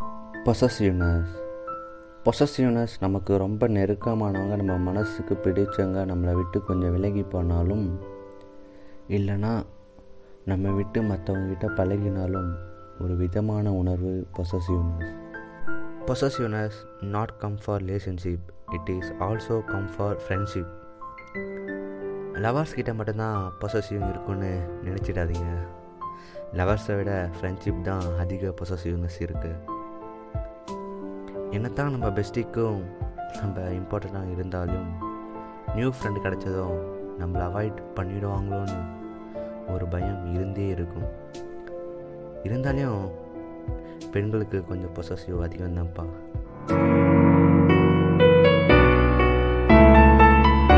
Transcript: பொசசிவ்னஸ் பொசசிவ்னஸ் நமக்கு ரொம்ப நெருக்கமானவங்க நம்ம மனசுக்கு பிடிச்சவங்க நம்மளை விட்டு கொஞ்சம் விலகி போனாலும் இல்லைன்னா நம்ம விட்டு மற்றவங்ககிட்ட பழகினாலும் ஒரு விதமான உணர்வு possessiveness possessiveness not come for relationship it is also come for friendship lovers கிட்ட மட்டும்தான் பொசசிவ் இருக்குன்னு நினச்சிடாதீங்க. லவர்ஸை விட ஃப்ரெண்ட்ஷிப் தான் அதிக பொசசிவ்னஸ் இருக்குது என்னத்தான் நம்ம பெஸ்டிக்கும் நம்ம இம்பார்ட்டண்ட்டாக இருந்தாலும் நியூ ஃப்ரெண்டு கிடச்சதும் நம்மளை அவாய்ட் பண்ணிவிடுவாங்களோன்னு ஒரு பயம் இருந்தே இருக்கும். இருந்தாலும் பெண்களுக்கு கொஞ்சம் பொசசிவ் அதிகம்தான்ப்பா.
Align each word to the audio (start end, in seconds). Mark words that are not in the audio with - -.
பொசசிவ்னஸ் 0.00 1.32
பொசசிவ்னஸ் 2.24 2.94
நமக்கு 3.00 3.36
ரொம்ப 3.36 3.68
நெருக்கமானவங்க 3.68 4.56
நம்ம 4.56 4.76
மனசுக்கு 4.76 5.34
பிடிச்சவங்க 5.34 6.04
நம்மளை 6.12 6.34
விட்டு 6.34 6.64
கொஞ்சம் 6.64 6.92
விலகி 6.92 7.22
போனாலும் 7.22 8.00
இல்லைன்னா 9.08 9.62
நம்ம 10.44 10.70
விட்டு 10.70 11.02
மற்றவங்ககிட்ட 11.02 11.66
பழகினாலும் 11.76 12.54
ஒரு 13.00 13.16
விதமான 13.16 13.72
உணர்வு 13.72 14.26
possessiveness 14.36 15.12
possessiveness 16.06 17.04
not 17.04 17.38
come 17.38 17.58
for 17.64 17.82
relationship 17.82 18.48
it 18.70 18.88
is 18.88 19.12
also 19.20 19.64
come 19.64 19.90
for 19.96 20.16
friendship 20.28 20.78
lovers 22.34 22.74
கிட்ட 22.74 22.94
மட்டும்தான் 22.94 23.52
பொசசிவ் 23.60 24.10
இருக்குன்னு 24.10 24.60
நினச்சிடாதீங்க. 24.84 25.66
லவர்ஸை 26.52 26.96
விட 26.96 27.30
ஃப்ரெண்ட்ஷிப் 27.40 27.80
தான் 27.80 28.00
அதிக 28.18 28.54
பொசசிவ்னஸ் 28.62 29.20
இருக்குது 29.20 29.69
என்னத்தான் 31.50 31.90
நம்ம 31.90 32.08
பெஸ்டிக்கும் 32.08 32.80
நம்ம 33.40 33.60
இம்பார்ட்டண்ட்டாக 33.60 34.32
இருந்தாலும் 34.32 34.88
நியூ 35.74 35.88
ஃப்ரெண்டு 35.88 36.20
கிடச்சதும் 36.24 36.76
நம்மளை 37.18 37.44
அவாய்ட் 37.48 37.80
பண்ணிவிடுவாங்களோன்னு 37.96 38.78
ஒரு 39.68 39.86
பயம் 39.86 40.34
இருந்தே 40.34 40.66
இருக்கும். 40.66 41.08
இருந்தாலும் 42.42 43.10
பெண்களுக்கு 44.10 44.64
கொஞ்சம் 44.64 44.94
பொசசிவ் 44.94 45.44
அதிகம்தான்ப்பா. 45.46 46.04